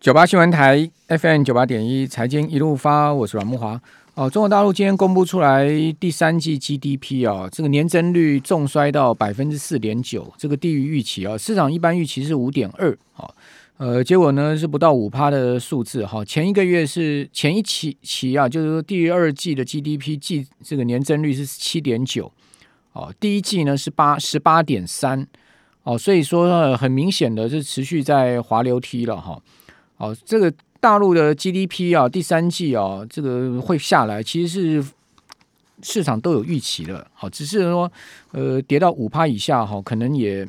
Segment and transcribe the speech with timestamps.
[0.00, 3.80] 九八新闻台 FM 九八点一财经一路发，我是阮慕华。
[4.14, 5.68] 哦，中国大陆今天公布出来
[5.98, 13.34] 第三季 GDP 啊、哦，这个年增率重衰到百分之四点九，这个低于预期啊、哦，市场一般预期是五点二，好，
[13.78, 16.24] 呃，结果呢是不到五趴的数字哈、哦。
[16.24, 22.30] 前一个月是前一期期啊，就是说第二季的 GDP 季这个年增率是七点九，
[22.92, 25.26] 哦，第一季呢是八十八点三，
[25.82, 29.32] 哦，所以说、呃、很明显的是持续在滑溜梯了哈。
[29.32, 29.42] 哦
[29.98, 34.92] 哦，这个大陆的 GDP 啊，第三季啊，这个会下来，其实是
[35.82, 37.06] 市场都有预期的。
[37.12, 37.90] 好，只是说，
[38.30, 40.46] 呃，跌到五趴以下，哈，可能也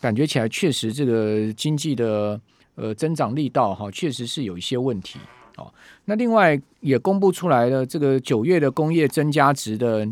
[0.00, 2.40] 感觉起来确实这个经济的
[2.76, 5.18] 呃增长力道，哈，确实是有一些问题。
[5.56, 5.72] 哦，
[6.04, 10.08] 那另外也公布出来的这个九月的工业增加值的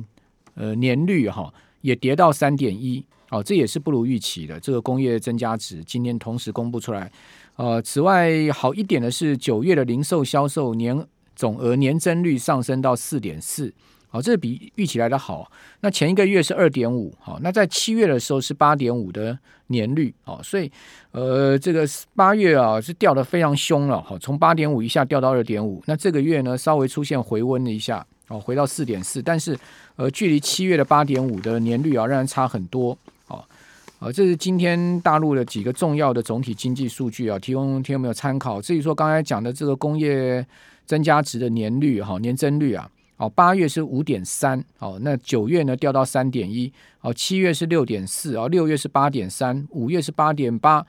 [0.54, 1.52] 呃年率，哈，
[1.82, 3.04] 也跌到三点一。
[3.30, 4.60] 哦，这也是不如预期的。
[4.60, 7.10] 这个工业增加值今天同时公布出来。
[7.56, 11.06] 呃，此外好一点的是九月的零售销售年
[11.36, 13.72] 总额年增率上升到四点四，
[14.08, 15.50] 好，这比预期来的好。
[15.80, 20.70] 那前一个月是二点五，好，那在七月的时候是八点五的年率，好，所以
[21.12, 29.58] 呃，这个八月啊是掉得非常凶了，好，从八点五一下掉到二点五，那这个月呢稍微出现回温了一下，哦，回到四点四，但是
[29.96, 32.96] 呃，距离七月的八点五的年率啊仍然差很多。
[34.02, 38.60] 啊，这是今天大陆的几个重要的总体经济数据啊，提供听有没有参考？
[38.60, 40.44] 至于说刚才讲的这个工业
[40.84, 50.84] 增加值的年率哈，年增率啊，哦，八月是五点三，哦，那九月呢掉到三点一，哦，七月是六点四，哦，六月是八点三，五月是八点八，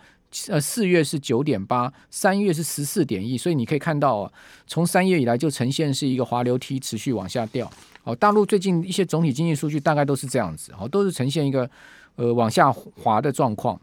[0.47, 4.31] 呃，四月是九点八，三月是十四点一，所以你可以看到啊，
[4.65, 7.71] 从三月以来就呈现是一个滑溜梯，持续往下掉。
[8.05, 11.69] 哦，大陆最近一些总体经济数据大概都是这样子，哦，都是呈现一个。
[12.15, 13.79] 呃，往下滑的状况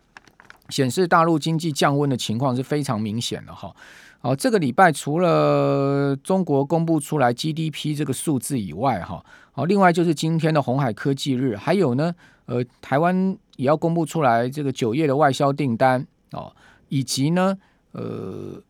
[0.68, 3.74] 显示，大陆经济降温的情况是非常明显的哈。
[4.20, 12.14] 好，这个礼拜除了中国公布出来 GDP 这个数字以外，哈，好，另外就是今天的红海科技日，还有呢，
[12.44, 16.52] 呃，台湾也要公布出来这个酒业的外销订单哦，
[16.88, 17.56] 以及呢，
[17.92, 18.62] 呃，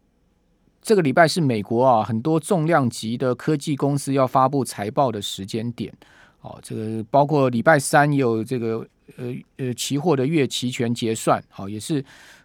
[0.81, 5.93] 这个礼拜是美国啊很多重量级的科技公司要发布财报的时间点。
[6.42, 8.86] 哦，这个包括礼拜三有这个。
[9.18, 12.02] 呃呃，期货的月期权结算，好，也是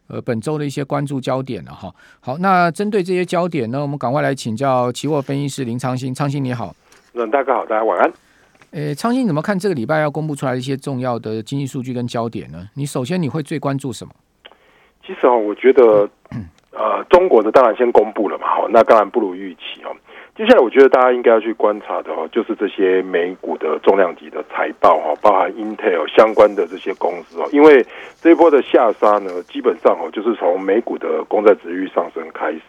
[0.08, 1.94] 呃本周的一些关注焦点了哈。
[2.20, 6.76] 好，那针对这些焦点呢，我们赶快来请教期货分析师林昌兴，昌兴你好。
[7.14, 8.12] 嗯，大哥好，大家晚安。
[8.72, 12.68] 诶，昌兴怎么看这个礼拜要公布出来一些重要的经济数据跟焦点呢？
[12.74, 14.12] 你首先你会最关注什么？
[15.06, 16.10] 其实哦，我觉得
[16.72, 19.96] 呃，中国的当然先公布了嘛，好，那当然不如预期哦。
[20.36, 27.48] 接下来，我觉得大家应该要去观察的哦，就是这些美股的重量级的财报哈，包含 Intel 相关的这些公司哦。
[27.54, 27.82] 因为
[28.20, 32.62] 这一波的下杀呢，基本上哦，就是从美股的公债值率上升开始。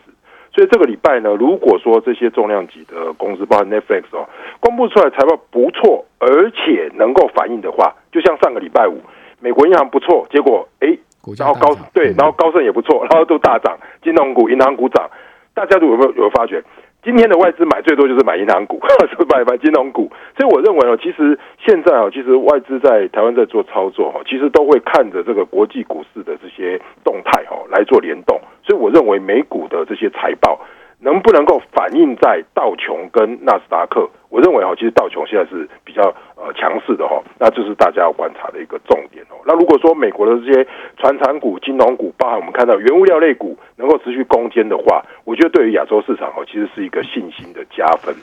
[0.54, 4.28] 所以这个礼拜呢，如果说这些重量级的公司，包含 Netflix 哦，
[4.60, 9.00] 公布出来财报不错，而且能够反映的话，就像上个礼拜五，
[9.40, 10.96] 美国银行不错，结果哎，
[11.36, 15.10] 然后高对，然后高盛也不错，然后都大涨，金融股、银行股涨，
[15.52, 16.62] 大家都有没有有发觉？
[17.06, 30.60] 今天的外资买最多就是买银行股， 是买买金融股，所以我认为哦，其实现在啊，其实外资在台湾在做操作哈，其实都会看着这个国际股市的这些动态哈来做联动，所以我认为美股的这些财报。
[30.98, 34.08] 能不能够反映在道琼跟纳斯达克？
[34.28, 36.02] 我认为哈，其实道琼现在是比较
[36.34, 39.36] 呃强势的哈，那这是大家要观察的一个重点哦。
[39.46, 48.14] 那如果说美国的这些传产股、金融股，包含我们看到原物料类股能够持续攻坚的话，我觉得对于亚洲市场哦，其实是一个信心的加分。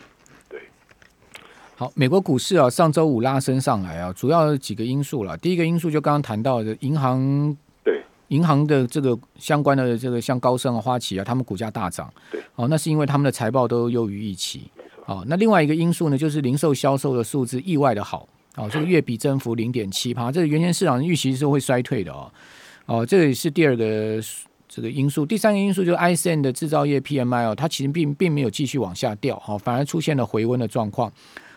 [0.49, 0.59] 对，
[1.77, 5.37] 好，美国股市啊，上周五拉升上来啊，主要几个因素了。
[5.37, 7.55] 第一个因素就刚刚谈到的银行。
[8.33, 14.63] 银行的这个相关的这个像高盛啊、花旗啊，他们股价大涨，对，哦，那是因为他们的财报都优于预期，
[15.05, 22.31] 哦，那另外一个因素呢，就是零售销售的数字意外的好，哦，这个月比增幅零点七趴，这个原先市场预期是会衰退的哦，
[22.87, 24.19] 哦，这个也是第二个
[24.67, 31.11] 这个因素，第三个因素就是 ISM 的制造业 PMI 哦，它其实并并没有继续往下掉，哦，反而出现了回温的状况，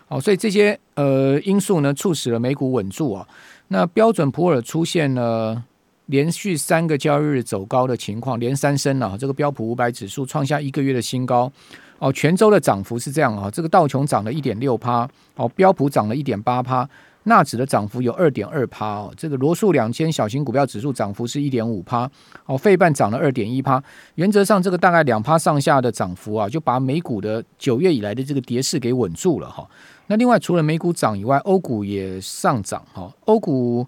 [0.08, 3.26] 哦，所以这些呃因素呢，促使了美股稳住啊，
[3.69, 5.64] 那标准普尔出现了。
[6.06, 9.17] 连续三个交易日走高的情况，连三升了。
[9.19, 11.50] 这个标普五百指数创下一个月的新高。
[11.99, 16.87] 哦，全周的涨幅是这样啊，这个道琼涨了一点六趴，哦，标普涨了一点八趴，
[17.23, 19.11] 纳指的涨幅有二点二趴哦。
[19.17, 22.06] 这个罗素两千小型股票指数涨幅是一点五趴，
[22.44, 23.82] 哦，费半涨了二点一趴。
[24.17, 29.67] 原则上，这个大概两趴上下的涨幅啊，就把美股的九月以来的这个跌势给稳住了哈。
[30.09, 33.87] 那另外，除了美股涨以外，欧股也上涨哈，欧股。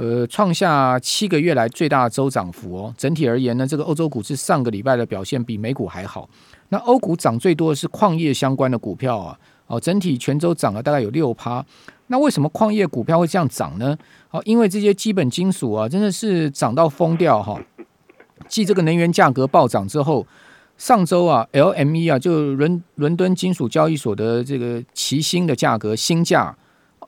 [0.00, 2.94] 呃，创下七个月来最大的周涨幅哦。
[2.96, 6.26] 整体而言呢，这个欧洲股市上个礼拜的表现比美股还好。
[6.70, 11.62] 那欧股涨最多的是矿业相关的股票啊，哦，整体全周涨了大概有六趴。
[12.06, 13.94] 那为什么矿业股票会这样涨呢？
[14.30, 17.60] 哦，因为这些基本金属啊，真的是涨到疯掉哈。
[18.48, 20.26] 继这个能源价格暴涨之后，
[20.78, 26.56] 上周啊，LME 啊，就伦伦敦金属交易所的这个期锌的价格新价。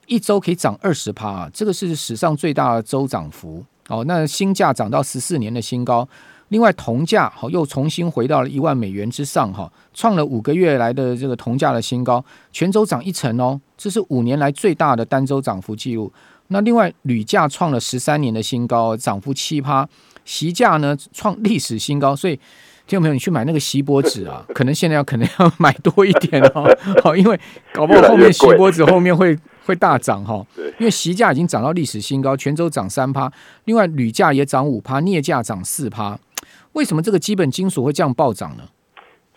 [0.07, 4.03] 一周可以涨二十趴，这个是史上最大的周涨幅哦。
[4.05, 6.07] 那锌价涨到十四年的新高，
[6.49, 16.11] 另外铜价好又重新回到了一万美元之上哈，创了五个月来的这个铜价的新高，全周涨一成哦，这是五年来最大的单周涨幅记录。
[16.47, 19.87] 那另外铝价创了十三年的新高，涨幅七趴，
[20.25, 22.39] 锡价呢创历史新高，所以。
[22.85, 23.13] 听众朋友？
[23.13, 26.69] 你去买那个锡箔纸啊， 可能现在要可能要买多一点哦，
[27.01, 27.39] 好，因为
[27.71, 30.45] 搞不好后面锡箔纸后面会会大涨哈。
[30.55, 33.31] 对，因为锡价已经涨到历史新高，泉州涨三趴，
[33.65, 36.17] 另外铝价也涨五趴，镍价涨四趴。
[36.73, 38.63] 为什么这个基本金属会这样暴涨呢？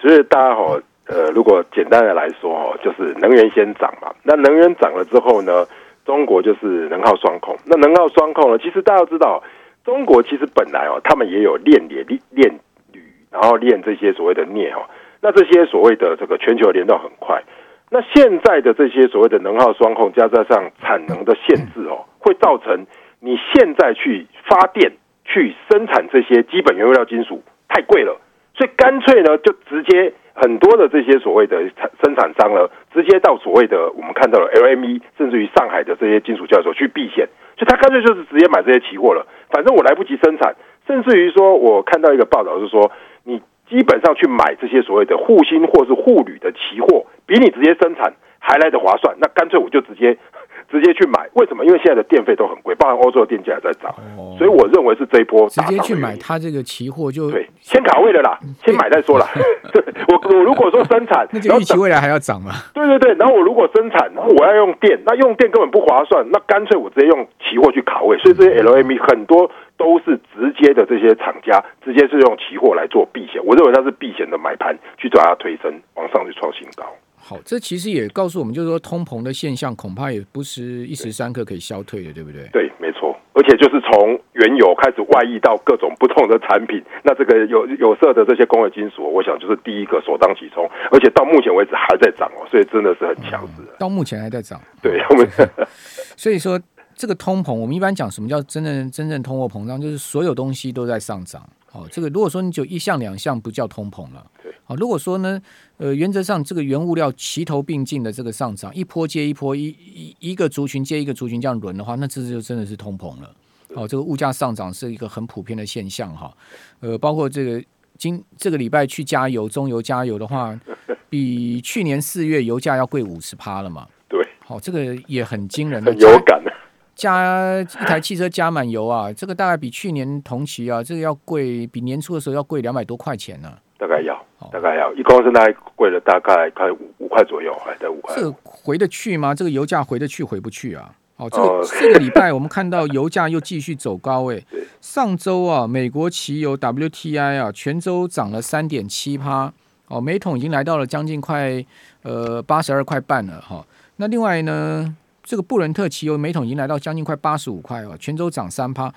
[0.00, 4.12] 其实大家哈，呃，如果简单的来说哈，就是能源先涨嘛。
[4.22, 5.66] 那能源涨了之后呢，
[6.04, 7.56] 中国就是能耗双控。
[7.64, 9.42] 那能耗双控呢，其实大家都知道，
[9.84, 12.58] 中国其实本来哦，他们也有炼铁炼
[12.92, 13.02] 铝。
[13.30, 14.88] 然后炼这些所谓的镍哈，
[15.20, 17.42] 那这些所谓的这个全球联动很快，
[17.88, 20.44] 那现在的这些所谓的能耗双控，加上
[20.82, 22.84] 产能的限制哦，会造成
[23.20, 24.92] 你现在去发电
[25.24, 28.20] 去生产这些基本原物料金属太贵了，
[28.54, 40.56] 所以干脆呢就直接很多的这些所谓的产生产商呢，直接到所谓的我们看到了 LME，甚至于上海的这些金属交易所去避险，所以他干脆就是直接买这些期货了，反正我来不及生产，
[40.88, 42.90] 甚至于说我看到一个报道是说。
[43.28, 49.14] 你基本上去买这些所谓的沪锌或是沪铝的期货，比你直接生产还来的划算。
[49.20, 50.16] 那干脆我就直接
[50.70, 51.28] 直接去买。
[51.34, 51.64] 为什么？
[51.64, 53.94] 因为现在的电费都很贵，包含欧洲的电价也在涨。
[54.16, 59.26] 哦，所以我认为是这一波直接去买它这个期货就对，先卡位了啦， 先买再说啦。
[59.72, 62.52] 对，我我如果说生产，那就预期未来还要涨嘛。
[62.74, 68.16] 对对对，然后我如果生产，然后我要用电，那用电根本不划算，那干脆我直接用期货去卡位。
[68.18, 69.50] 所以这些 LME 很多。
[69.78, 76.86] 都是直接的，这些厂家直接是用期货来做避险，我认为它是避险的买盘，去抓它推升往上去创新高。
[77.26, 82.46] 好，这其实也告诉我们，就是说通膨的现象恐怕也不是一时三刻可以消退的，对不对？
[82.52, 83.12] 对，没错。
[83.34, 93.62] 而且就是从原油开始外溢到各种不同的产品，那这个有有色的这些工业金属，我想就是第一个首当其冲，而且到目前为止还在涨哦，所以真的是很强势。
[93.62, 95.28] 嗯，到目前还在涨，对，我们
[96.16, 96.60] 所以说。
[96.98, 101.46] 这个通膨，我们一般讲什么叫真正真正通货膨胀，就是所有东西都在上涨。
[101.76, 104.26] 哦，这个如果说你就一项两项不叫通膨了。
[104.42, 104.50] 对。
[104.64, 105.40] 好，如果说呢，
[105.76, 113.30] 呃，原则上这个原物料齐头并进的这个上涨，一波接一波，一一一个族群接一个族群这样轮的话，那这就真的是通膨了。
[113.74, 116.34] 哦，这个物价上涨是一个很普遍的现象哈。
[116.80, 117.62] 呃，包括这个
[117.98, 120.58] 今这个礼拜去加油，中油加油的话，
[121.10, 123.86] 比去年四月油价要贵五十趴了嘛。
[124.08, 124.26] 对。
[124.40, 125.92] 好，这个也很惊人的。
[125.92, 126.52] 很有感的。
[126.96, 133.58] 加一台汽车加满油啊，这个大概比去年同期啊，这个要贵，比年初的时候要贵两百多块钱呢、啊。
[133.78, 138.16] 大概要，大概要一公升大概贵了大概快五五块左右，还在五块。
[138.16, 139.34] 这个回得去吗？
[139.34, 140.90] 这个油价回得去回不去啊？
[141.18, 144.66] 哦，这个、呃、 这个礼拜我们看到油价又继续走高诶、 欸。
[144.80, 149.52] 上周啊，美国汽油 WTI 啊，全周涨了三点七趴，
[149.88, 151.62] 哦，每桶已经来到了将近快
[152.02, 153.66] 呃八十二块半了哈、哦。
[153.96, 154.96] 那另外呢？
[155.26, 158.90] 这个布伦特汽油每桶已经来到将近快八十五块哦，全周涨三趴。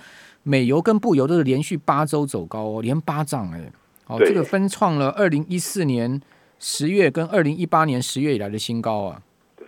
[0.44, 3.72] 美油跟布油都是连续八周走高哦，连八涨哎，
[4.06, 6.22] 哦，这个分创了二零一四年
[6.60, 9.22] 十月跟二零一八年十月以来的新高啊。
[9.58, 9.68] 对，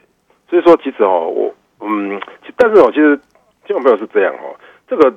[0.50, 2.22] 所以说其实哦，我嗯，
[2.56, 3.18] 但是哦，其实
[3.66, 4.56] 听众朋友是这样哦，
[4.88, 5.12] 这个。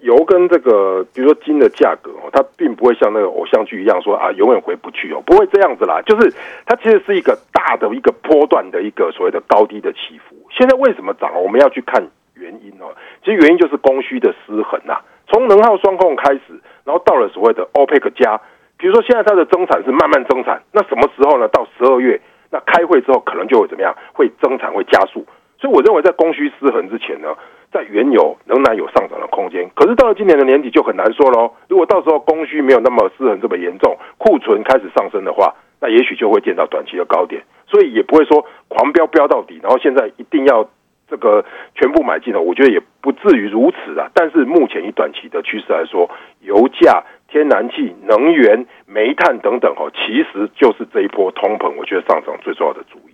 [0.00, 6.00] 油跟这个，比如说金的价格哦，它并不会像那个偶像剧一样说啊，永远回不去哦，不会这样子啦。
[6.06, 6.32] 就是
[6.64, 10.36] 它其实是一个大的一个波段的一个所谓的高低的起伏。
[10.50, 11.30] 现在为什么涨？
[11.42, 12.02] 我们要去看
[12.34, 12.94] 原因哦。
[13.24, 15.00] 其实原因就是供需的失衡呐。
[15.28, 16.42] 从能耗双控开始，
[16.84, 18.40] 然后到了所谓的 OPEC 加，
[18.78, 21.46] 比如说现在它的增产是慢慢增产，那什么时候呢？
[21.48, 23.94] 到十二月，那开会之后可能就会怎么样？
[24.14, 25.24] 会增产会加速。
[25.60, 27.28] 所以我认为在供需失衡之前呢。
[27.72, 31.54] 在原油仍然有上涨的空间，可是到了今年的年底就很难说喽。
[31.68, 40.68] 如果到时候供需没有那么失衡这么严重，库存开始上升的话，那也许就会见到短期的高点，所以也不会说狂飙飙到底，然后现在一定要
[41.08, 41.44] 这个
[41.76, 42.40] 全部买进了。
[42.40, 44.10] 我觉得也不至于如此啊。
[44.14, 46.10] 但是目前以短期的趋势来说，
[46.40, 53.09] 油价、天然气、能源、煤炭等等，哦，其实就是这一波通膨，我觉得上涨最重要的主因。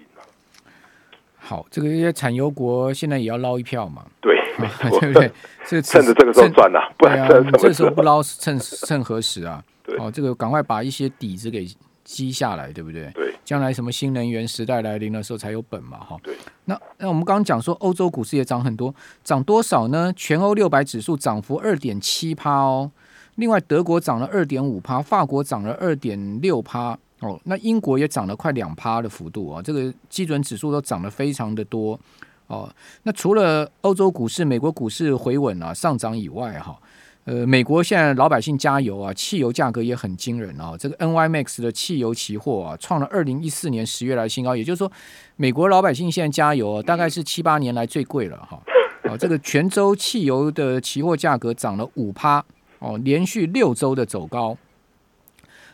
[1.47, 4.05] 好，这个一些产油国现在也要捞一票嘛？
[4.21, 5.31] 对， 没错，对不对？
[5.65, 9.63] 这 趁着这个时候赚啊，不然这这时候不捞，趁趁何时啊？
[9.85, 11.65] 对，哦，这个赶快把一些底子给
[12.03, 13.09] 积下来，对不对？
[13.15, 16.17] 对，将来什么新能源时代来临的时候才有本嘛，哈。
[16.25, 16.35] 对，
[16.65, 20.13] 那那我们刚刚讲说欧洲股市也涨很多，涨多少呢？
[20.17, 22.91] 全欧六百指数涨幅二点七趴哦，
[23.37, 26.99] 另外德国涨了二点五趴，法国涨了二点六趴。
[27.21, 31.99] 哦，那英国也涨了快两趴的幅度啊，这个基准指数都涨得非常的多
[32.47, 32.69] 哦。
[33.05, 36.79] 那除了欧洲股市、美国股市回稳啊上涨以外，哈，
[37.25, 40.77] 呃，美国现在老百姓加油啊，汽油价格也很惊人啊。
[40.79, 44.93] 这个 NYMAX 的汽油期货啊，创了二零一四年十月来新高，也就是说，
[45.37, 48.61] 美国老百姓现在加油啊，大概是七八年来最贵了哈。
[49.05, 52.45] 啊，这个全州汽油的期货价格涨了五趴
[52.81, 54.55] 哦，连续六周的走高。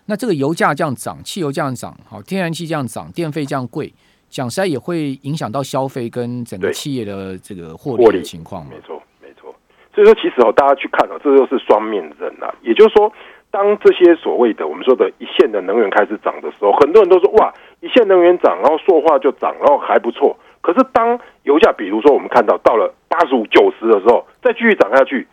[0.06, 3.92] 那这个油价这样涨，汽油这样涨，好，天然气这样涨，电费这样贵，
[4.28, 8.66] 讲实在也会影响到消费跟整个企业的这个获利的情况。
[8.68, 9.54] 没错，没错。
[9.94, 12.52] 所以说，其实哦，大家去看哦，这就是双面人呐。
[12.62, 13.12] 也就是说，
[13.50, 20.36] 当这些所谓的我们说的一线的能源开始涨的时候，很多人都说哇，一线能源涨，然后塑化就涨，然后还不错。
[20.60, 25.28] 可是当油价，比如说我们看到到了八十五、九十的时候，再继续涨下去。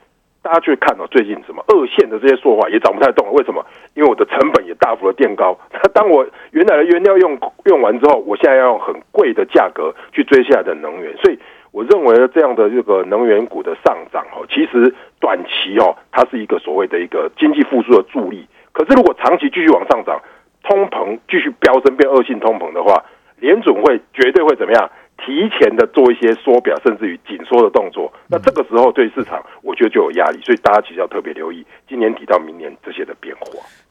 [0.50, 3.64] 大家去看哦，最近什么二线的这些塑化也涨不太动了，为什么？
[3.94, 5.56] 因为我的成本也大幅的垫高。
[5.72, 11.38] 那当我原来的原料用用完之后，我现在要用很贵的价格去追下来的能源，所以
[11.72, 18.48] 我认为这样的这个能源股的上涨哦，其实短期哦，它是一个所谓的一个经济复苏的助力。
[18.72, 20.20] 可是如果长期继续往上涨，
[20.64, 23.06] 通膨继续飙升变恶性通膨的话，
[23.38, 24.90] 联准会绝对会怎么样？
[25.26, 33.42] 提前的做一些缩表，甚至于紧缩的动作，那这个时候对市场，我觉得就有压力，所以大家其实要特别留意今年底到明年这些的变化。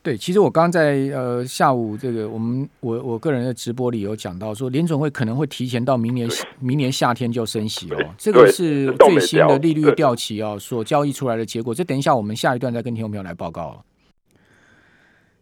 [0.02, 6.28] 对，其实我刚刚在呃下午这个我们我我个人的直播里有讲到说，联总会可能会提前到明年
[6.60, 11.74] 明年夏天就升息哦，这个是最新的利率调期哦所交易出来的结果。
[11.74, 13.82] 这等一下我们下一段再跟听众朋友来报告。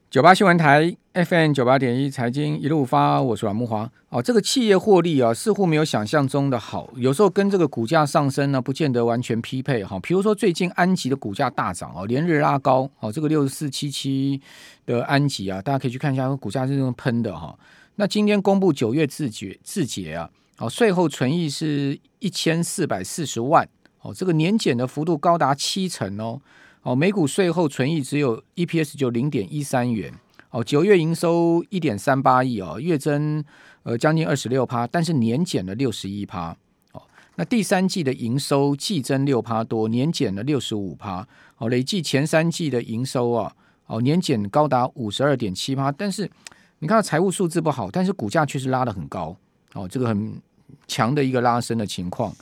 [0.09, 3.91] 九八新闻台 FM 九八点一财经一路发，我是阮木华。
[4.09, 9.99] 哦，这个企业获利啊，似乎没有想象中的好，有时候跟这个股价上升呢，不见得完全匹配哈。
[10.01, 14.41] 比如说最近安吉的股价大涨哦，连日拉高哦，这个六十四七七
[14.87, 17.59] 的安吉啊，大家可以去看一下，股价是这么喷的哈。
[17.97, 23.69] 那今天公布九月自结自结啊，哦，税后存益是一千四百四十万
[24.03, 26.41] 哦，这个年减的幅度高达七成哦。
[26.87, 30.15] 哦，每股税后存益只有 EPS 就零点一三元。
[30.51, 33.45] 哦，九月营收一点三八亿哦，月增
[33.83, 36.57] 呃将近二十六趴，但是年减了六十一趴。
[36.93, 37.03] 哦，
[37.35, 41.27] 那第三季的营收季增六趴多，年减了六十五趴。
[41.59, 43.53] 哦，累计前三季的营收啊，
[43.87, 45.91] 哦年减高达五十二点七趴。
[45.91, 46.31] 但是
[46.79, 49.37] 你看到财务数字不好，但是股价却是拉得很高。
[49.73, 50.41] 哦，这个很
[50.87, 52.33] 强的一个拉升的情况。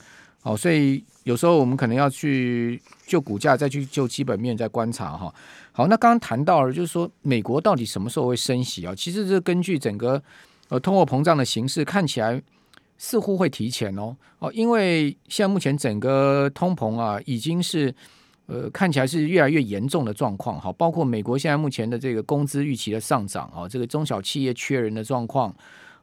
[0.45, 5.33] 哦，所以有时候我们可能要去就股价，再去就基本面再观察哈。
[5.71, 8.93] 好，那刚刚谈到了，就是说美国到底什么时候会升息啊？
[8.93, 10.21] 其实这根据整个
[10.69, 12.39] 呃通货膨胀的形势看起来
[12.95, 17.91] 似乎会提前哦哦，因为现在目前整个通膨啊已经是
[18.45, 25.51] 呃看起来是越来越严重的状况哈，包括美国现在目前的这个工资预期的上涨啊，这个中小企业缺人的状况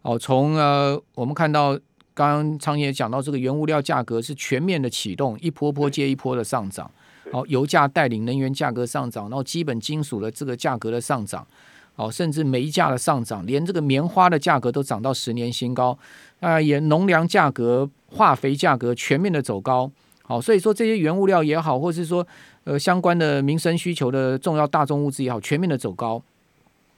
[0.02, 1.78] 哦，从呃我们看到。
[2.14, 6.90] 刚刚昌也讲到，这个原物料价格是全面的启动，一波波接一波的上涨。
[7.30, 11.46] 好，油价带领能源价格上涨，然后基本金属的这个价格的上涨，
[11.94, 15.96] 好，甚至煤价的上涨，连这个棉花的价格都涨到十年新高。
[16.40, 19.90] 啊，也农粮价格、化肥价格全面的走高。
[20.24, 22.26] 好，所以说这些原物料也好，或是说
[22.64, 26.22] 呃相关的民生需求的重要大宗物资也好，全面的走高。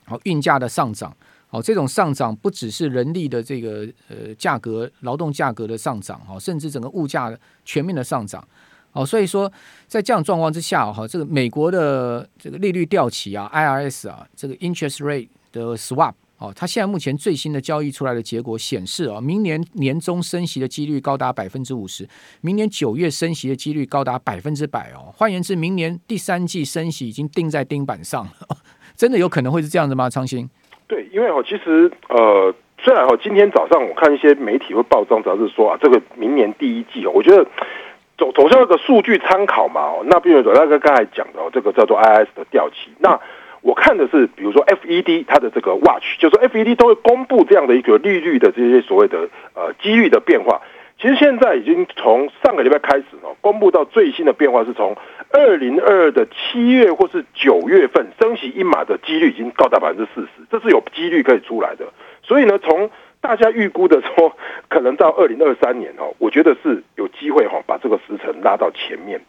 [0.06, 1.16] 好，运价的上涨。
[1.54, 7.32] 哦，这种上涨不只是人力的这个呃价格、劳动价格的上涨，哈，甚至整个物价
[7.64, 8.44] 全面的上涨。
[8.90, 9.50] 哦，所以说
[9.86, 22.08] 在这样状况之下，哈，这个美国的这个利率调起啊，IRS 啊，这个 interest rate 的 swap，哦，它现在目前最新的交易出来的结果显示啊，明年年中升息的几率高达百分之五十，
[22.40, 25.14] 明年九月升息的几率高达百分之百哦。
[25.16, 28.32] 换言之，明年第三季升息已经钉在钉板上了，
[28.96, 30.10] 真的有可能会是这样子吗？
[30.10, 30.50] 昌兴？
[30.86, 37.46] 对，因为哦，其实呃，虽然哦，今天早上我看一些媒体会报章杂志说啊，这个明年第一季哦，我觉得
[38.18, 43.18] 走走向一个数据参考嘛哦，那比如说那个刚才讲的哦，这个叫做 IS 的调期，那
[43.62, 50.60] 我看的是比如说 FED 它的这个 Watch，就是说 FED 都会公布这样的一个利率的这些所谓的呃机率的变化。
[51.04, 54.96] 其实现在已经从上个礼拜开始哦，公布到最新的变化是从
[55.32, 61.84] 二零二二的七月或是九月份升息一码的几率已经高达百分之四十，这是有几率可以出来的。
[62.22, 64.34] 所以呢，从大家预估的说，
[64.70, 69.20] 可能到二零二三年哦，我觉得是有机会哈，把这个时程拉到前面。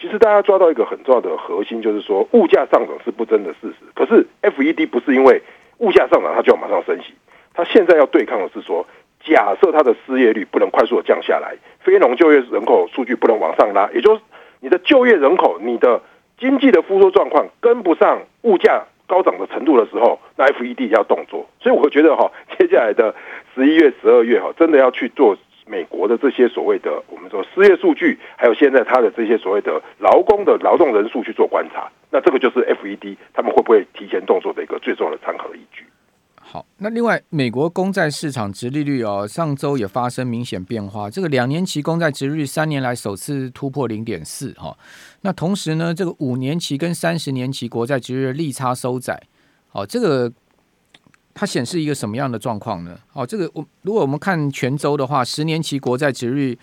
[0.00, 3.84] 其实大家抓到一个很重要的核心，就是说物价上涨是不争的事实。
[3.94, 5.42] 可是 FED 不是因为
[5.76, 7.12] 物价上涨，它就要马上升息。
[7.52, 8.86] 它现在要对抗的是说，
[9.28, 14.22] 假设它的失业率不能快速的降下来，非农就业人口数据不能往上拉，也就是
[14.60, 16.00] 你的就业人口、你的
[16.38, 21.46] 经济的复苏状况跟不上物价高涨的程度的时候，那 FED 要动作。
[21.60, 23.14] 所以我觉得哈， 接下来的
[23.54, 25.36] 十一月、十二月哈，真的要去做。
[25.70, 35.77] 美国的这些所谓的我们说失业数据，还有现在他的这些所谓的劳工的劳动人数去做观察，那这个就是 FED 他们会不会提前动作的一个最重要的参考的依据。
[36.50, 44.74] 好，那另外美国公债市场殖利率哦，上周也发生明显变化，这个两年期公债殖利率三年来首次突破零点四哈，
[45.20, 49.22] 那同时呢，这个五年期跟三十年期国债殖利率利差收窄，
[49.68, 50.32] 好，这个。
[51.40, 52.98] 它显示一个什么样的状况呢？
[53.12, 56.58] 哦，这个我如果我们看全周的话，十年期国债殖率，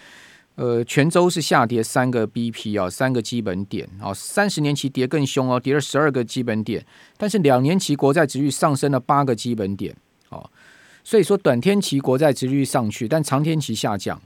[0.55, 4.13] 呃，泉州是下跌三个 BP 啊、哦，三个基本点哦。
[4.13, 6.83] 三十年期跌更凶哦，跌了十二个基本点。
[7.17, 9.93] 但是两年期国债值率上升了八个基本点
[10.29, 10.49] 哦。
[11.03, 14.21] 所以说短天期国债值率上去，但长天期下降，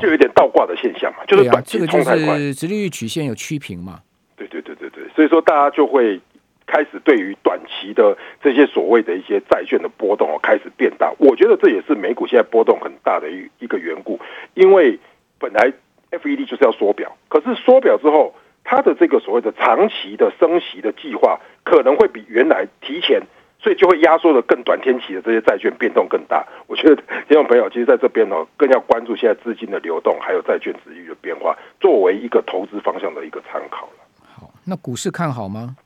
[0.00, 1.24] 就有点倒挂的现象嘛。
[1.26, 4.00] 就是短这个就是殖利率曲线有曲平嘛。
[4.36, 6.20] 对对对对对，所以说大家就会。
[6.66, 11.12] 开始对于短期的这些所谓的一些债券的波动哦，开始变大。
[11.18, 14.18] 我觉得这也是美股现在波动很大的一一个缘故。
[14.54, 14.98] 因为
[15.44, 15.70] 本来
[16.10, 18.34] FED 就是要缩表，可是缩表之后，
[18.64, 23.20] 它的这个所谓的长期的升息的计划可能会比原来提前，
[23.60, 26.46] 所以就会压缩的更短天期的这些债券变动更大。
[26.66, 26.96] 我觉得
[27.28, 33.92] 听众朋友其实在这边哦，更要关注现在资金的流动，还有债券殖利率的变化，作为一个投资方向的一个参考了。
[34.22, 35.76] 好，那股市看好吗？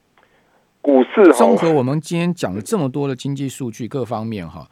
[0.81, 4.65] 股市综合我们今天讲了这么多的经济数据各方面哈，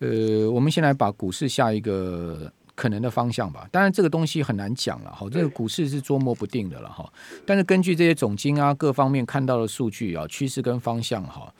[0.00, 3.66] 呃，我们先来把股市下一个可能的方向吧。
[3.70, 7.04] 当然这个东西很难讲了哈，这个股市是捉摸不定的了哈。
[7.46, 11.52] 但是根据这些总经啊各方面看到的数据啊趋势跟方向哈，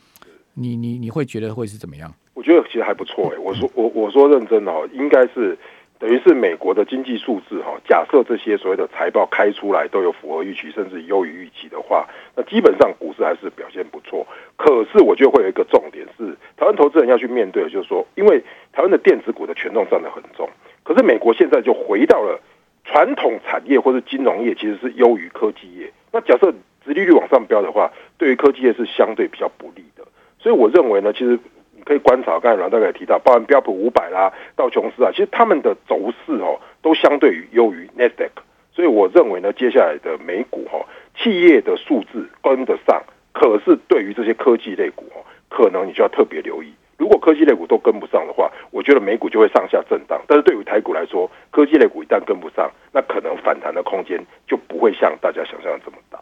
[0.54, 2.12] 你你你会觉得会是怎么样？
[2.34, 3.38] 我觉得其实还不错哎。
[3.38, 5.58] 我说我我说认真哦，应该是。
[5.96, 14.26] 等于是美国的经济数字哈，假设这些所谓的财报开出来都有符合预期，甚至优于预期的话，那基本上股市还是表现不错。
[14.56, 20.50] 可是我觉得会有一个重点是，台湾投资人要去面对的，就是说，因为台湾的电子股的权重占得很重，
[20.84, 22.40] 可是美国现在就回到了
[22.84, 25.92] 传统产业或者金融业其实是优于科技业。
[26.12, 26.52] 那假设
[26.84, 30.04] 殖利率往上飙的话，对于科技业是相对比较不利的。
[30.38, 31.36] 所以我认为呢，其实。
[31.84, 38.42] 可以观察，刚才阮大概也提到，包含标普五百啦、道琼斯啊，其实他们的走势哦，都相对于优于 n e s d a q
[38.72, 40.78] 所以我认为呢，接下来的美股哈，
[41.18, 43.02] 企业的数字跟得上，
[43.34, 45.20] 可是对于这些科技类股哦，
[45.50, 46.72] 可能你就要特别留意。
[46.96, 50.20] 如果科技类股都跟不上的话，我觉得美股就会上下震荡。
[50.26, 56.18] 但是对于台股来说，科技类股一旦跟不上，那可能反弹的空间就不会像大家想象的这么大。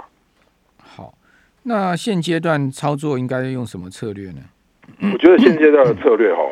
[0.79, 1.15] 好，
[1.63, 4.41] 那现阶段操作应该用什么策略呢？
[5.13, 6.43] 我觉得现阶段的策略哈，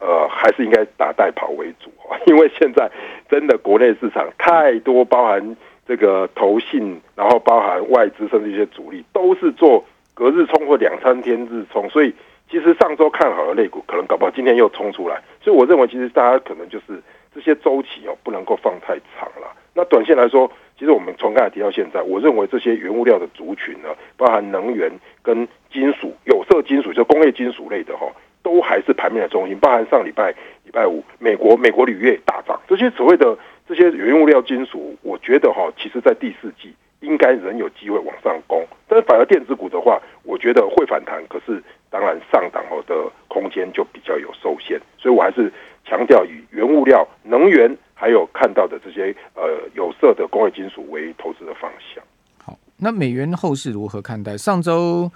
[0.00, 1.90] 呃，还是应该打带跑为主，
[2.26, 2.90] 因为现在
[3.28, 12.14] 真的国内市场太多，包含这个投信，然后包含外资，甚至一些主力都是做隔日冲或两三天日冲，所以
[12.50, 17.00] 其实上周看好的类股，可能搞不好今天又冲出来，所以我认为其实大家可能就是
[17.32, 19.56] 这些周期哦，不能够放太长了。
[19.72, 24.90] 那短线来说，其实我们从刚才提到现在，我认为这些原物料的族群呢，包含能源
[25.22, 28.10] 跟金属、有色金属，就工业金属类的哈，
[28.42, 29.56] 都还是盘面的中心。
[29.58, 30.34] 包含上礼拜
[30.64, 38.66] 礼拜五，美国美国铝业大涨，这些所谓的这些原物料金属，我觉得哈，其实在第四季应该仍有机会往上攻。
[38.88, 42.94] 但是反而电子股的话，我觉得会反弹，可是当然上档后的
[43.28, 44.80] 空间就比较有受限。
[44.98, 45.52] 所以我还是
[45.84, 47.76] 强调以原物料、能源。
[48.02, 49.42] 还有看到的这些呃
[49.74, 52.02] 有色的工业金属为投资的方向。
[52.42, 54.38] 好，那美元后市如何看待？
[54.38, 55.12] 上周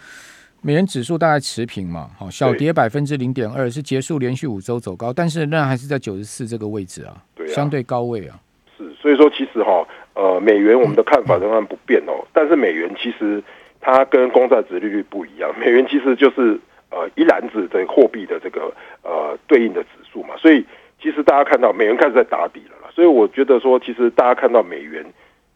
[0.61, 8.39] 美元指数大概持平嘛，好，小跌百分之零点二，是结束连续五周走高，但是仍然还是在九十四这个位置啊，对啊，相对高位啊。
[8.77, 9.83] 是，所以说其实哈，
[10.15, 13.43] 呃，美元我们的看法仍然不变哦，嗯、但是美元其实
[13.81, 16.59] 它跟公债值利率不一样，美元其实就是
[16.91, 18.73] 呃一篮子的货币的这个
[19.03, 20.65] 呃对应的指数嘛，所以。
[21.03, 25.05] 其实大家看到美元开始在打底了啦，所以我觉得说，其实大家看到美元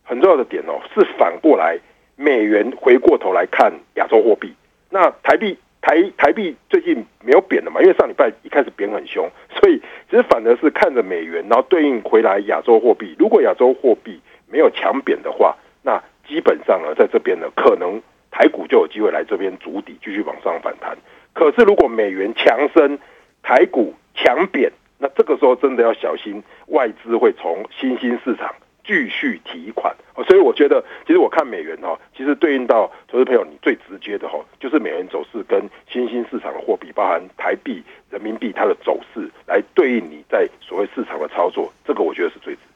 [0.02, 1.78] 很重要的点哦，是反过来
[2.16, 4.52] 美元回过头来看亚洲货币。
[4.90, 9.26] 那台币台台币最近没有贬了嘛，因为上礼拜一开始贬很凶，
[9.58, 13.16] 所以其实反而是看着美元，然后对应回来亚洲货币。
[13.18, 20.96] 如果亚洲货币没有强贬的话，那基本上呢，在这边呢，可能台股就有机会来这边筑底，继续往上反弹。
[21.32, 22.98] 可是如果美元强升，
[23.42, 24.72] 台股强贬。
[25.00, 28.52] 那这个时候真的要小心，外资会从新兴市场
[28.84, 29.94] 继续提款。
[30.26, 37.80] 所以我觉得，其实我看美元哦，其实对应到投资朋友，你最直接的哈，就是美元走势跟新兴市场的货币，包含台币、
[38.10, 42.67] 人民币它的走势，来对应你在所谓市场的操作，这个我觉得是最直接。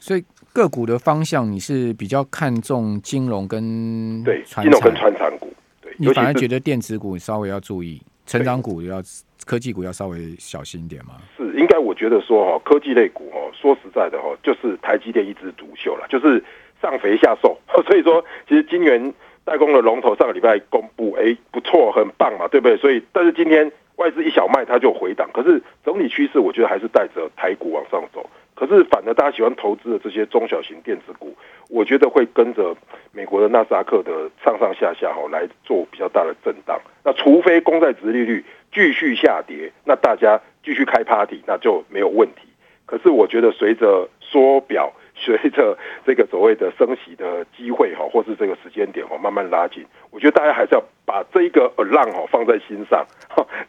[0.00, 9.00] 所以个股的方向你是比较看重金融跟对金融跟传产股，对，你反而觉得电子股稍微要注意，成长股要
[9.44, 11.16] 科技股要稍微小心一点吗？
[11.36, 16.42] 是，应该我觉得说哈，科技类股哈，说实在的哈，就是台积电一枝独秀了，就是
[16.80, 19.12] 上肥下瘦， 所以说其实金元
[19.44, 22.76] 代工的龙头上个礼拜公布，哎，不错，很棒嘛，对不对？
[22.78, 28.28] 所以，但是今天外资一小卖，它就回档，可是总体趋势我觉得还是带着台股往上走。
[28.60, 31.34] 可是，反而大家喜欢投资的这些中小型电子股，
[31.70, 32.76] 我觉得会跟着
[33.10, 34.12] 美国的纳斯达克的
[34.44, 36.78] 上上下下哈来做比较大的震荡。
[37.02, 42.42] 那除非公债殖利率继续下跌，那大家继续开 party，那就没有问题。
[42.84, 53.06] 可是，我觉得随着缩表， 随着这个所谓的升息的机会哈，或是这个时间点哈慢慢拉近，我觉得大家还是要把这一个浪哈放在心上，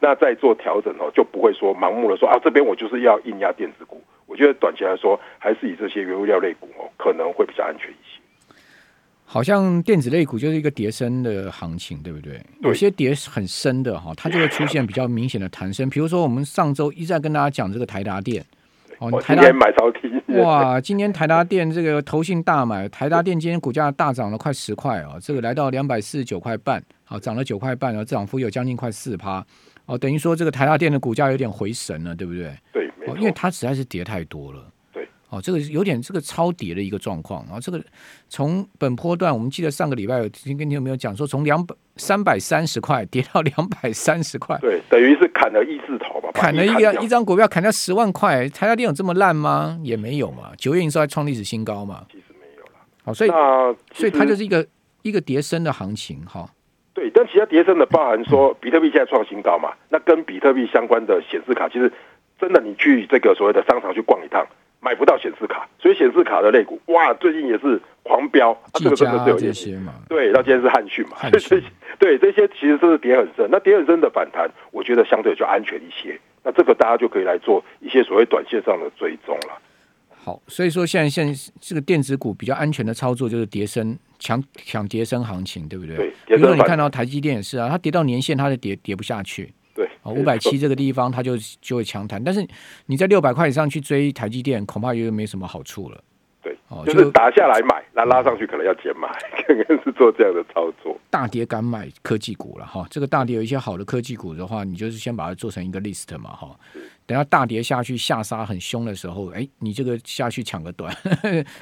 [0.00, 4.02] 那再做调整哦，就不会说盲目的说啊，这边我就是要硬压电子股。
[4.32, 8.18] 我觉得短期来说，还是以这些原物料类股哦，可能会比较安全一些。
[9.26, 12.32] 好像电子类股就是一个跌深的行情，对不对？
[12.32, 15.86] 对，有些跌很深的哈，它就会出现比较明显的弹升。
[15.90, 18.42] 比如说，我们上周一再跟大家讲这个台达电，
[19.00, 20.80] 哦，台达买超低，哇！
[20.80, 29.44] 今天台达电这个投信大买，台达电今天股价大涨了快十块哦，这个来到两百四十九块半，好，涨了九块半，然后涨幅有将近快四趴
[29.84, 32.50] 哦，等于说这个台达电的股价有点回神了，对不对？
[32.72, 32.81] 对。
[33.12, 37.82] 哦，因为它实在是跌太多了，对，哦，这个有点这个超跌的一个状况，然后这个
[38.28, 49.78] 从本波段，我们记得上个礼拜有听跟你有没有讲说，从两百三百三十块跌到两百三十块，对，等于是砍了一字头吧，砍了一个一张股票砍掉十万块，台积电有这么烂吗？
[49.82, 52.72] 也没有嘛，九月营收还创历史新高嘛，其实没有了，
[53.04, 53.30] 好，所以
[53.92, 54.66] 所以它就是一个
[55.02, 56.48] 一个跌升的行情哈，
[56.94, 61.92] 对，但其他跌升的包含说比特币现在创新高嘛，那跟比特币相关的显示卡其实。
[62.42, 64.44] 真的，你去这个所谓的商场去逛一趟，
[64.80, 68.50] 买不到显示卡，所以显示卡的肋骨，哇，最近也是狂飙。
[68.50, 69.94] 啊，这个真的是有一些嘛。
[70.08, 71.62] 对，那今天是汉讯嘛，所以
[72.00, 73.48] 对这些其实都是跌很深。
[73.48, 76.18] 那跌很深的反弹，我觉得相对就安全一些。
[76.42, 79.56] 那这个大家就可以来做一些所谓短线上的追踪了。
[80.10, 85.96] 好，所以说现在现在这个电子股比较安全的操作就是跌升，抢抢跌升行情，对不对？
[85.96, 86.12] 对。
[86.26, 89.52] 比如说你看到台积电也是啊，它跌到年线，它就跌跌不下去。
[90.04, 92.46] 对，五百七这个地方它就就会强弹，但是
[92.86, 96.02] 你在六百块以上去追台积电，恐怕又没什么好处了。
[96.42, 99.08] 对，哦，就是打下来买，那拉上去可能要减买，
[99.46, 100.98] 可能是做这样的操作。
[101.08, 106.50] 大跌敢买科技股了哈，这个大跌有一些好的科技股的话，你就是先把它做成一个 list 嘛哈。
[107.06, 110.92] 等下大跌下去下杀很凶的时候，哎，你这个下去抢个短，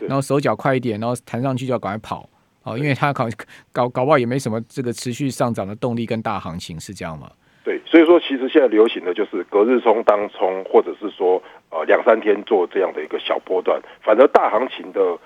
[0.01, 2.27] 然后手脚快一点，然后弹上去就要赶快跑
[2.63, 3.29] 哦，因为它搞
[3.73, 7.31] 搞搞不好也没什么这个持续上涨的动力跟大行情是这样吗？
[7.63, 13.79] 对，所以说其实现在流行的就是隔日冲、当冲，或者是说呃两三天做这样的一个小波段。
[14.03, 15.19] 反而大行情的，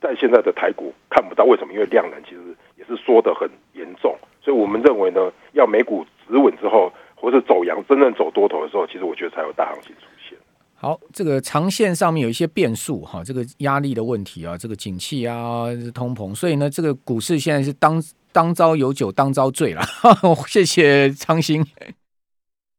[0.00, 1.74] 在现在的台股看不到，为什么？
[1.74, 2.40] 因为量能其实
[2.78, 4.16] 也是缩得很严重。
[4.40, 10.38] 所以我们认为呢，要美股止稳之后，或是走阳，真正走多头的时候，其实我觉得才有大行情出现。
[10.76, 18.02] 好，这个长线上面有一些变数哈，这个压力的问题啊，这个景气啊，通膨，所以呢，这个股市现在是当。
[18.32, 19.82] 当朝有酒当朝醉了，
[20.48, 21.66] 谢谢昌兴。